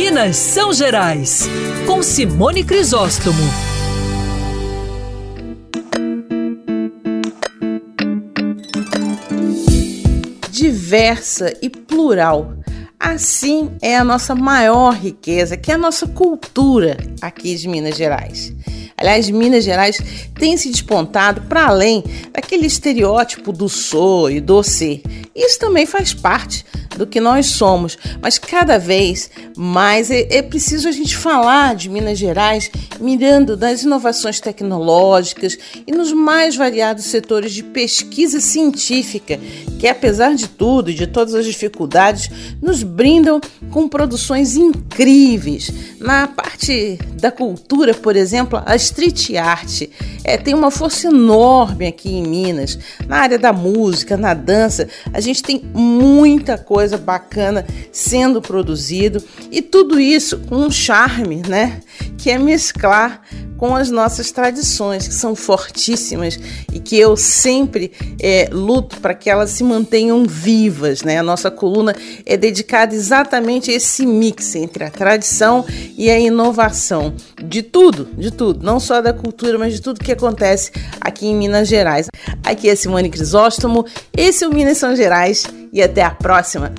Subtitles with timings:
[0.00, 1.48] Minas São Gerais,
[1.84, 3.42] com Simone Crisóstomo.
[10.52, 12.54] Diversa e plural.
[13.00, 18.54] Assim é a nossa maior riqueza, que é a nossa cultura aqui de Minas Gerais.
[18.96, 19.98] Aliás, Minas Gerais
[20.38, 25.02] tem se despontado para além daquele estereótipo do sou e do ser.
[25.34, 26.64] Isso também faz parte
[26.98, 31.88] do que nós somos, mas cada vez mais é, é preciso a gente falar de
[31.88, 32.70] Minas Gerais
[33.00, 35.56] mirando nas inovações tecnológicas
[35.86, 39.38] e nos mais variados setores de pesquisa científica,
[39.78, 42.28] que apesar de tudo e de todas as dificuldades,
[42.60, 45.70] nos brindam com produções incríveis.
[46.00, 49.82] Na parte da cultura, por exemplo, a street art
[50.24, 52.78] é, tem uma força enorme aqui em Minas.
[53.06, 59.62] Na área da música, na dança, a gente tem muita coisa bacana sendo produzido e
[59.62, 61.80] tudo isso com um charme, né?
[62.16, 63.22] Que é mesclar
[63.58, 66.38] com as nossas tradições, que são fortíssimas
[66.72, 71.02] e que eu sempre é, luto para que elas se mantenham vivas.
[71.02, 71.18] Né?
[71.18, 71.94] A nossa coluna
[72.24, 75.66] é dedicada exatamente a esse mix entre a tradição
[75.96, 80.12] e a inovação de tudo, de tudo, não só da cultura, mas de tudo que
[80.12, 80.70] acontece
[81.00, 82.06] aqui em Minas Gerais.
[82.44, 83.84] Aqui é Simone Crisóstomo,
[84.16, 86.72] esse é o Minas São Gerais e até a próxima.